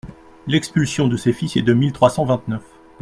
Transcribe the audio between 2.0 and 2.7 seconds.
cent vingt-neuf.